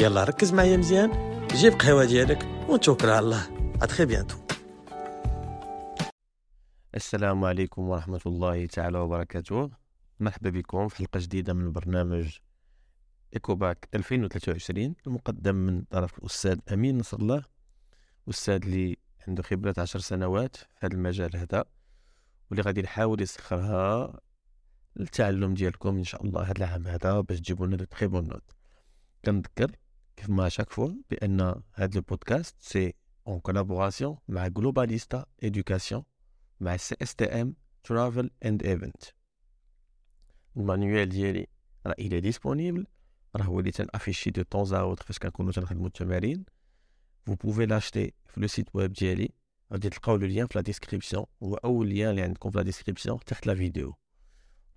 [0.00, 1.10] يلا ركز معايا مزيان.
[1.48, 3.74] جيب قهوة ديالك ونتوكل على الله.
[3.82, 4.36] à très bientôt
[6.94, 9.70] السلام عليكم ورحمة الله تعالى وبركاته.
[10.20, 12.38] مرحبا بكم في حلقة جديدة من برنامج
[13.34, 17.44] إيكوباك 2023 المقدم من طرف الأستاذ أمين نصر الله
[18.30, 18.96] أستاذ اللي
[19.28, 21.64] عنده خبرة عشر سنوات في هذا المجال هذا
[22.50, 24.20] واللي غادي نحاول يسخرها
[24.96, 28.42] للتعلم ديالكم إن شاء الله هذا العام هذا باش تجيبوا لنا de bonnes notes
[29.24, 29.70] كنذكر
[30.16, 32.94] كيف ما chaque fois بأن هذا البودكاست c'est
[33.26, 36.02] en collaboration مع Globalista Education
[36.60, 39.02] مع CSTM Travel and Event
[40.56, 41.46] ال manuel ديالي
[41.86, 42.86] راه il est disponible
[43.36, 46.44] راه هو اللي تنافيشي دو طون زاوت فاش كنكونو تنخدمو التمارين.
[47.26, 49.30] vous pouvez l'acheter في le site web ديالي.
[49.72, 53.18] غادي تلقاو le lien في la description هو أول lien اللي عندكم في la description
[53.26, 53.94] تحت la vidéo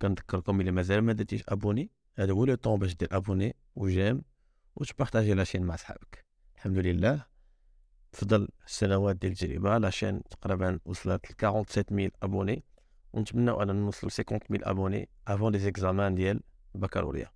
[0.02, 4.22] كنذكركم إلى مازال ما درتيش abonner هذا هو le temps باش دير abonner و j'aime.
[4.80, 6.24] وتبارطاجي la chaîne مع صحابك؟
[6.56, 7.26] الحمد لله.
[8.12, 12.64] فضل السنوات ديال التجربة la chaîne تقريبا وصلت ل 47000 abonnés.
[13.12, 16.40] ونتمنى أن نوصل 50000 abonnés avant les examens ديال
[16.74, 17.30] البكالوريا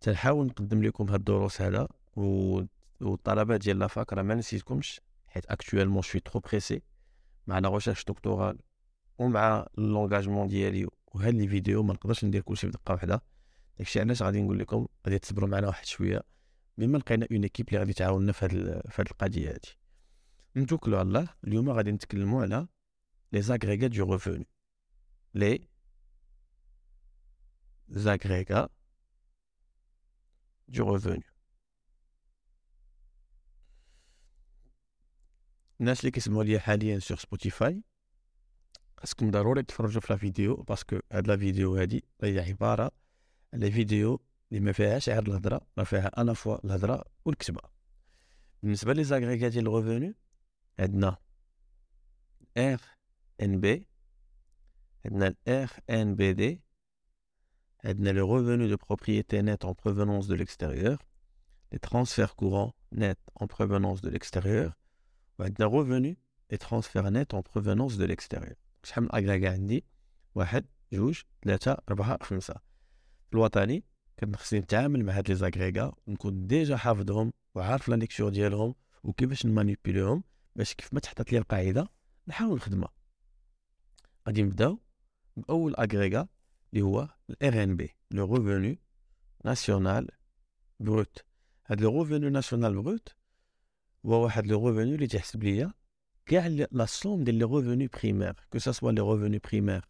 [0.00, 2.60] تنحاول نقدم لكم هاد الدروس هذا و...
[3.00, 6.82] والطلبة ديال la fac راه ما نسيتكمش حيت actuellement je suis trop pressé
[7.46, 8.58] مع la recherche doctorale
[9.18, 13.22] ومع l'engagement ديالي وهاد les vidéos ما نقدرش ندير كلشي في دقه واحدة
[13.78, 16.22] داكشي علاش غادي نقول لكم غادي تصبروا معنا واحد شوية
[16.78, 19.58] بما لقينا une équipe اللي غادي تعاوننا في هذه القضية هذه
[20.56, 22.68] نتوكلوا على الله اليوم غادي نتكلموا على
[23.32, 24.46] les agrégats de revenus
[25.34, 25.68] les
[27.88, 28.68] agrégats
[30.68, 31.24] de revenus
[35.80, 37.82] الناس اللي كيسمعوا ليا حاليا sur Spotify
[38.96, 42.90] خاصكم ضروري تفرجوا في la vidéo parce que هاد la vidéo هادي هي عبارة
[43.54, 44.20] على فيديو
[44.52, 47.60] اللي ما فيهاش غير الهضرة راه فيها أنا فوا الهضرة والكتابه
[48.62, 50.14] بالنسبة les agrégats ديال ال revenus
[50.78, 51.16] عندنا
[52.58, 52.80] R
[53.42, 53.86] NB
[55.06, 56.62] عندنا ال RNBD
[57.84, 60.98] عندنا le revenu de propriété net en provenance de l'extérieur
[61.72, 64.72] les transferts courants nets en provenance de l'extérieur
[65.38, 66.18] وعندنا revenu
[66.50, 68.56] et transferts nets en provenance de l'extérieur.
[68.84, 69.84] شحال من agrégats عندي؟
[70.34, 72.67] واحد جوج ثلاثة أربعة خمسة.
[73.34, 73.84] الوطني
[74.16, 79.46] كان خصني نتعامل مع هاد les agrégats ونكون déjà حافظهم وعارف la lecture ديالهم وكيفاش
[79.46, 80.24] نمانيبيليهم
[80.56, 81.88] باش كيف ما تحطت لي القاعدة
[82.28, 82.92] نحاول نخدمها
[84.26, 84.78] غادي نبداو
[85.36, 86.28] باول agrégat
[86.72, 88.76] اللي هو ال RNB le revenu
[89.44, 90.08] national
[90.80, 91.24] brut.
[91.66, 93.08] هاد le revenu national brut
[94.06, 95.72] هو واحد le revenu اللي تيحسب ليا
[96.26, 99.88] كاع la somme ديال les revenus primaires que ça soit les revenus primaires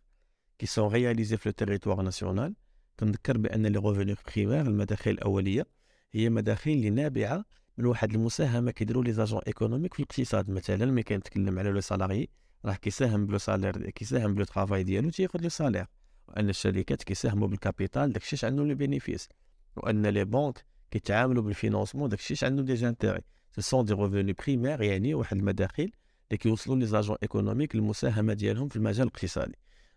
[0.59, 2.54] qui sont réalisés في le territoire national
[3.00, 5.66] كنذكر بأن les revenus primaires المداخيل الأولية
[6.12, 7.44] هي مداخيل اللي نابعه
[7.78, 12.28] من واحد المساهمة كيديروا les agents économiques في الاقتصاد مثلا ملي كنتكلم على le salarié
[12.64, 15.86] راه كيساهم ب le salaire كيساهم ب le travail ديالو تياخذ le salaire.
[16.28, 19.28] وأن الشركات كيساهموا بال capital داكشي اش عندهم les bénéfices.
[19.76, 23.20] وأن les banques كيتعاملوا بال financement داكشي اش عندهم des intérêts
[23.53, 25.92] ce sont des revenus primaires يعني واحد المداخيل
[26.28, 29.56] اللي كيوصلوا les agents économiques المساهمة ديالهم في المجال الاقتصادي.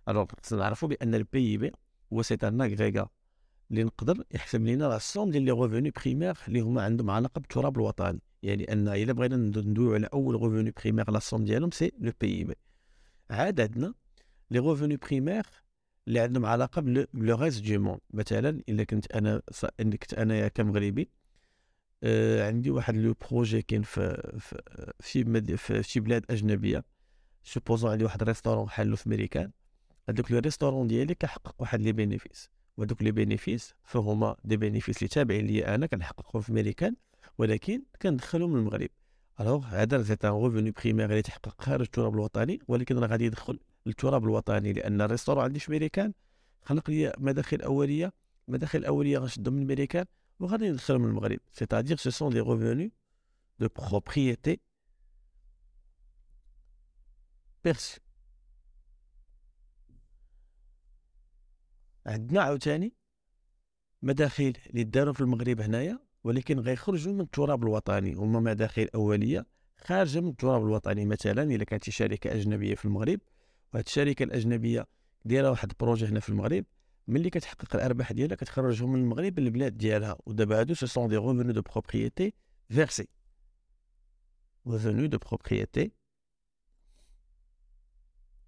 [0.09, 1.71] alors خصنا نعرفوا بأن ال PIB
[2.13, 3.09] هو c'est un agrégat
[3.71, 7.77] اللي نقدر يحسب لنا la somme ديال les revenus primaires اللي هما عندهم علاقه بالتراب
[7.77, 12.11] الوطني يعني ان الا بغينا ندويو على اول revenus primaires la somme ديالهم c'est le
[12.21, 12.55] PIB
[13.31, 13.93] عاد عندنا
[14.51, 15.45] les revenus primaires
[16.07, 19.41] اللي عندهم علاقه ب le reste du monde مثلا الا كنت أنا
[19.79, 21.09] ان كنت انايا كمغربي
[22.03, 26.83] آه عندي واحد le projet كاين في في في شي بلاد اجنبيه
[27.43, 29.51] supposons عندي واحد restaurant حلو في ميريكان
[30.11, 35.07] هذوك le restaurant ديالي كيحقق واحد les bénéfices وهذوك les bénéfices فهما des bénéfices اللي
[35.07, 36.95] تابعين ليا أنا كنحققهم في ميريكان
[37.37, 38.89] ولكن كندخلهم من المغرب.
[39.39, 43.59] alors هذا c'est un revenu primaire اللي تحقق خارج التراب الوطني ولكن راه غادي يدخل
[43.85, 46.13] للتراب الوطني لأن ال restaurant عندي في ميريكان
[46.63, 48.13] خلق لي مداخل أولية
[48.47, 50.05] المداخل الاوليه غنشدهم من ميريكان
[50.39, 51.39] وغادي ندخلهم من المغرب.
[51.51, 52.91] c'est-à-dire ce sont des revenus
[53.59, 54.59] de propriété
[57.63, 57.99] perçus
[62.11, 62.93] عندنا عاوتاني
[64.01, 69.45] مداخيل اللي داروا في المغرب هنايا ولكن غيخرجوا من التراب الوطني هما مداخل أولية
[69.77, 71.05] خارجة من التراب الوطني.
[71.05, 73.19] مثلا إلا كانت شركة أجنبية في المغرب
[73.73, 74.87] وهاد الشركة الأجنبية
[75.25, 76.65] دايره واحد ال projet هنا في المغرب
[77.07, 80.17] ملي كتحقق الأرباح ديالها كتخرجهم من المغرب للبلاد ديالها.
[80.25, 82.33] ودابا هادو ce sont des revenus de propriété
[82.69, 83.07] فيرسي
[84.65, 85.93] revenus de propriété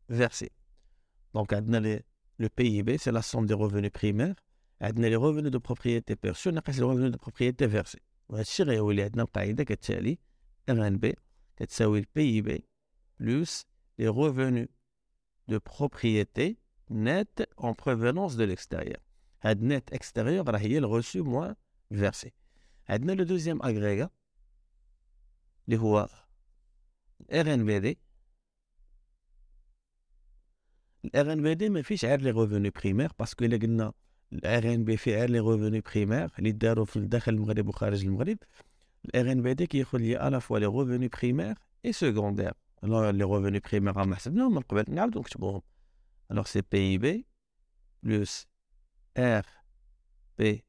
[0.10, 0.52] versés.
[1.34, 1.54] Donc,
[2.39, 4.37] le PIB, c'est la somme des revenus primaires.
[4.81, 8.03] les revenus de propriété perçus, les revenus de propriété versés.
[8.29, 10.19] وهادشي غيولي عندنا القاعدة كتالي
[10.71, 11.13] RNB
[11.57, 12.65] كتساوي le PIB
[13.17, 13.65] plus
[13.99, 14.69] les revenus
[15.49, 16.59] de propriété
[16.91, 19.01] net en provenance de l'extérieur.
[19.43, 21.57] هاد net extérieur راه هي reçu moins
[21.91, 22.33] versé.
[22.89, 24.11] عندنا le deuxième agrégat
[25.69, 26.09] اللي هو
[27.31, 27.99] الار ان بي دي
[31.06, 33.94] الار ان بي دي ما فيش غير les revenus primaires parce que الا قلنا
[34.34, 38.38] ال RNB فيه غير les revenus primaires اللي داروا في داخل المغرب وخارج المغرب
[39.06, 41.56] ال RNBD كياخذ لي à la fois les revenus primaires
[41.86, 42.54] et secondaires
[42.84, 45.62] les revenus primaires راهم حسبناهم من قبل نعاودو نكتبوهم
[46.32, 47.26] الوغ سي بي بي
[48.04, 48.48] بلوس
[49.18, 49.46] ار
[50.38, 50.64] بي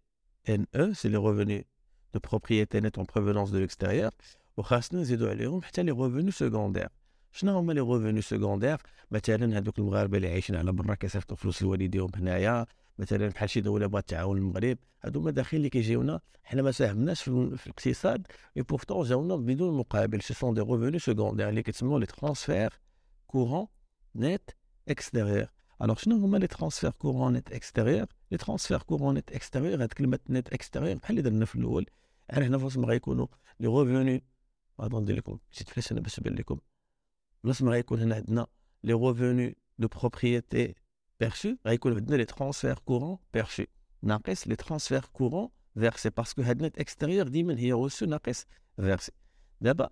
[0.49, 1.67] ان أو سي لي ريفوني
[2.15, 4.13] de propriété nette en provenance de l'extérieur.
[4.57, 6.89] وخاصنا نزيدو عليهم حتى les revenus secondaires
[7.37, 8.79] شنو هما les revenus secondaires
[9.11, 12.67] مثلا هذوك المغاربة اللي عايشين على برا كيصيفطوا فلوس لوالديهم هنايا
[12.99, 17.57] مثلا بحال شي دولة بغات تعاون المغرب هادو مداخل اللي كيجيونا حنا ما ساهمناش في,
[17.57, 18.27] في الاقتصاد
[18.57, 20.23] et pourtant جاونا بدون مقابل.
[20.23, 22.73] ce sont des revenus secondaires اللي كيتسموا les transferts
[23.27, 23.67] courants
[24.15, 24.51] nets
[24.89, 25.47] extérieur
[25.83, 30.19] alors شنو هما les transferts courants nets extérieur les transferts courants nets extérieur هاد كلمة
[30.29, 31.87] net extérieur بحال اللي درنا في الأول
[32.29, 33.27] يعني هنا فاش ما غيكونوا
[33.61, 34.25] les revenus
[34.81, 36.59] غادي ندير لكم شي تفليس أنا باش نبان لكم.
[37.45, 38.47] ما غيكون هنا عندنا
[38.85, 40.75] les revenus de propriété
[41.21, 43.65] perçus غيكون عندنا les transferts courants perçus
[44.03, 48.47] ناقص les transferts courants versés parce que هاد net extérieur ديما هي reçu ناقص
[48.77, 49.13] versé
[49.61, 49.91] دابا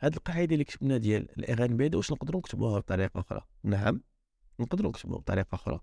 [0.00, 4.02] هاد القاعدة اللي كتبنا ديال ال RNB واش نقدروا نكتبوها بطريقة أخرى؟ نعم
[4.60, 5.80] نقدروا نكتبوها بطريقة أخرى.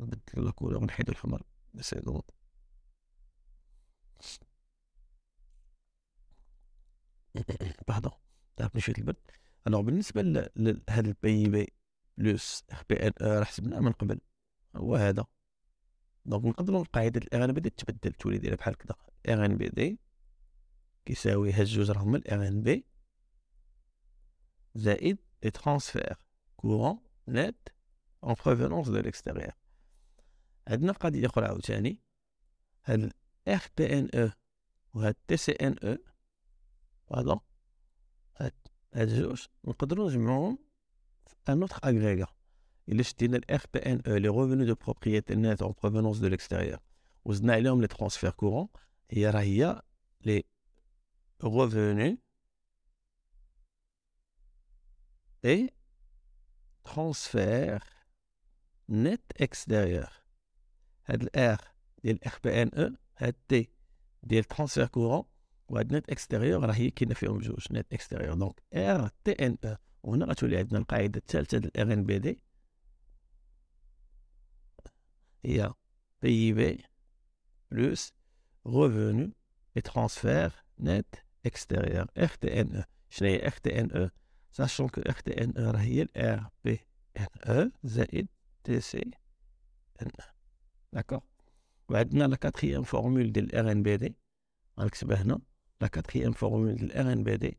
[0.00, 1.42] نبدل couleur ونحيدو الحمر.
[1.80, 2.22] seconde
[7.88, 8.12] pardon
[8.56, 9.16] تعرفني شوية البرد
[9.66, 10.22] alors بالنسبة
[10.56, 14.20] لهذا ال PIB plus RPN راه حسبناه من قبل.
[14.76, 15.24] هو هذا.
[16.24, 18.94] donc نقدروا قاعدة ال RNBD تبدل تولي دايرة بحال كذا
[19.28, 20.00] RNBD
[21.04, 22.86] كيساوي هاد جوج راهم ال RNB.
[24.74, 26.16] زائد les transferts
[26.56, 27.68] courants nets
[28.24, 29.52] en provenance de l'extérieur
[30.68, 32.00] عندنا قضية أخرى عاوتاني.
[32.84, 33.12] هاد
[33.48, 34.30] RPNE
[34.94, 37.40] وهاد TCNE voilà
[38.36, 38.52] هاد
[38.94, 40.58] هاد جوج نقدرو نجمعوهم
[41.26, 42.26] في un autre agrégat
[42.88, 46.78] الا شدينا ال RPNE les revenus de propriété nets en provenance de l'extérieur
[47.24, 48.68] وزدنا عليهم les transferts courants
[49.10, 49.82] هي راه هي
[50.24, 50.44] les
[51.42, 52.18] revenus
[55.44, 55.70] et
[56.84, 57.82] transferts
[58.88, 60.12] nets extérieur
[61.06, 61.60] هاد ال R
[62.04, 63.68] ديال RPNE هاد T
[64.22, 65.24] ديال transferts courants
[65.70, 68.34] وهاد net extérieur راه هي كاينة فيهم جوج net extérieur.
[68.34, 72.42] donc RTNE وهنا غتولي عندنا القاعدة الثالثة ديال RNBD.
[75.44, 75.72] هي
[76.22, 76.84] بي بي
[79.84, 81.14] ترانسفير نت
[81.46, 83.46] اكستيريور اف تي ان أو شنو هي
[83.90, 84.08] أو
[84.52, 86.46] ساشون كو اف تي ان راه هي ان
[87.46, 88.28] أو زائد
[88.64, 89.10] تي سي
[90.02, 90.10] ان
[90.92, 91.20] داكوغ
[91.88, 94.16] وعندنا لا كاتريام فورمول ديال الار إن بي دي.
[94.80, 95.40] غنكتبها هنا.
[95.80, 97.58] لا كاتريام فورمول ديال الار ان بي دي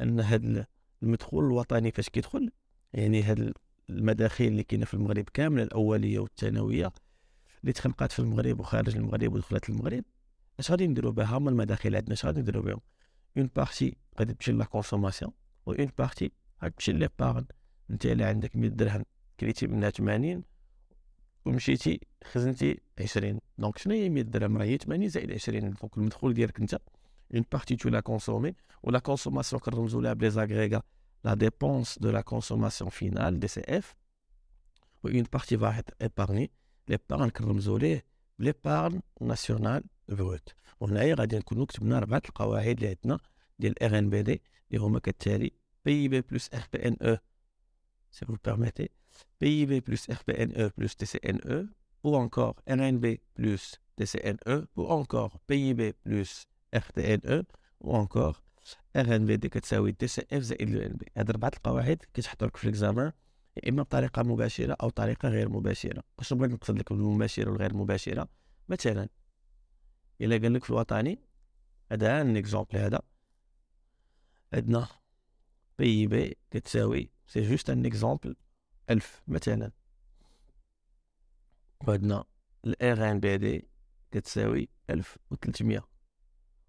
[0.00, 0.66] أن هاد
[1.02, 2.50] المدخول الوطني فاش كيدخل
[2.92, 3.52] يعني هاد
[3.90, 6.92] المداخل اللي كاينة في المغرب كاملة الأولية والثانوية
[7.60, 10.04] اللي تخلقات في المغرب وخارج المغرب ودخلت المغرب
[10.60, 12.80] أش غادي نديرو بها؟ هما المداخل عندنا أش غادي نديرو بهم؟
[13.36, 15.32] une partie غادي تمشي la consommation
[15.66, 17.44] و une partie غادي تمشي l'épargne
[17.90, 19.04] أنت اللي عندك 100 درهم
[19.40, 20.42] شريتي منها 80
[21.44, 26.34] ومشيتي خزنتي 20 donc شنو هي 100 درهم؟ راه هي 80 زائد 20 donc المدخول
[26.34, 26.78] ديالك أنت
[27.29, 30.83] une partie tu l'as consommée, ou la consommation que nous les agrégats,
[31.23, 33.95] la dépense de la consommation finale, DCF,
[35.03, 36.51] ou une partie va être épargnée,
[36.87, 37.77] l'épargne que nous
[38.39, 40.55] l'épargne nationale brute.
[40.81, 43.19] وهنايا غادي نكونوا كتبنا اربعه القواعد اللي عندنا
[43.59, 44.41] ديال ار ان بي دي
[44.71, 45.51] اللي هما كالتالي
[45.85, 47.17] بي بي بلس ار بي ان او
[48.11, 48.89] si vous permettez
[49.39, 51.69] PIB plus RPNE plus TCNE
[52.03, 53.63] ou encore RNB plus
[53.97, 56.31] TCNE ou encore PIB plus
[56.78, 57.44] RTNE
[57.84, 58.42] ou encore
[58.96, 63.12] RNBD كتساوي DCF زائد l'ENB هاد أربعة القواعد كيتحطوا لك في ال examen
[63.56, 66.02] يا إما بطريقة مباشرة أو طريقة غير مباشرة.
[66.18, 68.28] واش بغيت نقصد لك بالمباشرة والغير مباشرة؟
[68.68, 69.08] مثلا
[70.20, 71.18] إلا قال لك في الوطني
[71.92, 73.00] هذا un exemple هذا
[74.52, 74.88] عندنا
[75.78, 78.36] PIB كتساوي c'est juste un exemple
[78.90, 79.70] ألف مثلا.
[81.88, 82.24] وعندنا
[82.64, 83.68] ال RNBD
[84.10, 85.95] كتساوي ألف وتلتمية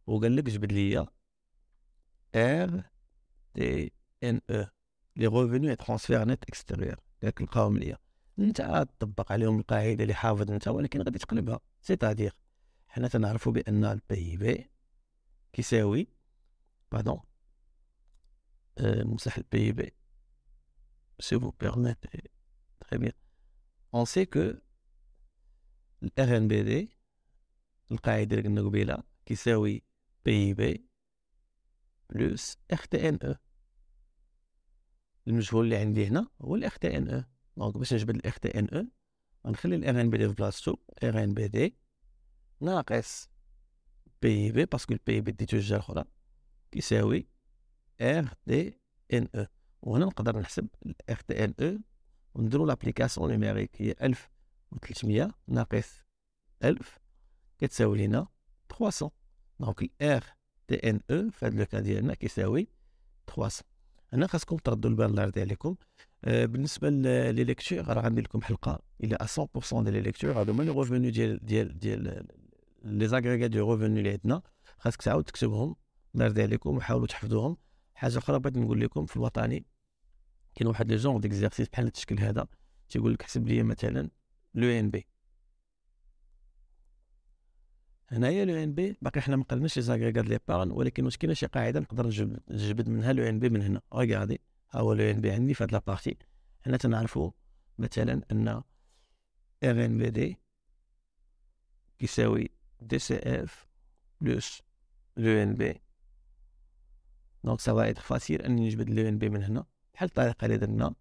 [0.08, 1.06] وقال لك جبد ليا
[2.36, 6.96] RTNE les revenus transferts nets extérieur.
[7.24, 7.98] ياك لقاهم ليا
[8.40, 11.60] انت تطبق عليهم القاعدة اللي حافظ انت ولكن غادي تقلبها.
[11.82, 12.36] c'est-à-dire
[12.88, 14.70] حنا تنعرفوا بأن ال PIB
[15.54, 16.08] كيساوي
[16.92, 17.20] pardon
[18.80, 19.94] نمسح ال PIB
[21.20, 22.30] si vous permettez
[22.80, 23.12] très bien
[23.94, 24.54] on sait que
[26.04, 26.98] ال RNBD
[27.92, 29.84] القاعدة اللي قلنا قبيلة كيساوي
[30.54, 30.88] PIB
[32.10, 33.36] plus RTNE
[35.28, 38.86] المجهول اللي عندي هنا هو ال RTNE donc باش نجبد ال RTNE
[39.48, 41.78] غنخلي ال RNBD في بلاصتو RNBD
[42.62, 43.30] ناقص
[44.22, 46.04] PIB parce que ال PIB ديتو الجهه الاخرى
[46.72, 47.28] كيساوي
[48.02, 49.46] RTNE
[49.82, 51.80] وهنا نقدر نحسب ال RTNE
[52.36, 56.04] ونديرو l'application numérique هي 1300 ناقص
[56.64, 57.00] 1000
[57.60, 58.28] كتساوي لينا
[58.80, 59.27] 300
[59.60, 60.24] donc ال
[60.68, 62.68] RTNE في هذا لو ديالنا كيساوي
[63.36, 63.52] 300
[64.14, 65.76] هنا خاصكم تردوا البال الله يرضي عليكم
[66.24, 68.80] بالنسبة les lectures راه غندير لكم حلقة.
[69.04, 72.28] إلى 100% ديال les lectures هادو هما les revenus ديال ديال ديال
[72.84, 74.42] les agrégats de revenus اللي عندنا.
[74.80, 75.76] خاصك تعاود تكتبهم
[76.16, 77.58] الله يرضي عليكم وحاولوا تحفظوهم
[77.94, 79.66] حاجة أخرى بغيت نقول لكم في الوطني
[80.56, 82.48] كاين واحد les genres d'exercices بحال التشكيل هذا.
[82.90, 84.10] تيقول لك حسب لي مثلا
[84.54, 85.08] l'ENB.
[88.10, 92.08] هنايا l'ENB باقي حنا ما قلناش les agrégats l'épargne ولكن واش كاينة شي قاعدة نقدر
[92.50, 93.82] نجبد منها l'ENB من هنا.
[93.96, 96.18] regardez ها هو l'ENB عندي في هاد la partie.
[96.66, 97.32] حنا تنعرفوا
[97.78, 98.48] مثلا أن
[99.64, 100.38] RNBD
[102.02, 102.50] يساوي
[102.82, 103.68] دي سي إف
[104.22, 104.62] بلس
[105.18, 105.82] لو إن بي.
[107.44, 109.66] donc ça va être facile أني نجبد l'ENB من هنا.
[109.94, 110.96] بحال الطريقة اللي درنا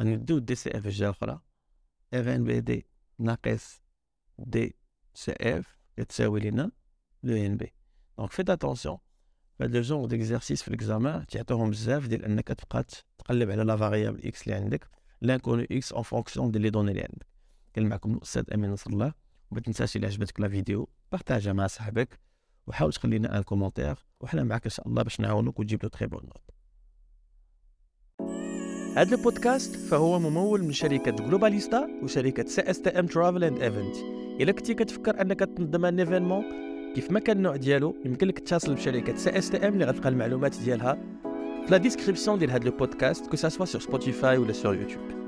[0.00, 1.40] غنديو DCF الجهة الأخرى.
[2.14, 2.86] RNBD
[3.18, 3.82] ناقص
[4.38, 6.70] DCF كتساوي لينا
[7.22, 7.72] l'ENB
[8.18, 8.98] donc faites attention
[9.60, 12.84] le genre d'exercices في ال examen تيعطيوهم بزاف ديال انك تبقى
[13.18, 14.88] تقلب على la variable x اللي عندك
[15.20, 17.26] l'inconnue x en fonction ديال les données اللي عندك
[17.74, 19.12] كان معكم الاستاذ امين نصر الله
[19.50, 22.18] وما تنساش إلى عجبتك la vidéo بارطاجها مع صاحبك
[22.66, 26.06] وحاول تخلي لنا un commentaire وحنا معك ان شاء الله باش نعاونوك وتجيب له très
[26.06, 26.50] bonne note
[28.96, 35.20] هذا البودكاست فهو ممول من شركة جلوباليستا وشركة CSTM Travel and Event إلا كنتي كتفكر
[35.20, 36.44] أنك تنظم un événement
[36.94, 40.98] كيف ما كان النوع ديالو يمكن لك تتصل بشركة CSTM اللي غتلقى المعلومات ديالها
[41.66, 45.21] في la description ديال هذا البودكاست que ce soit sur Spotify ولا sur YouTube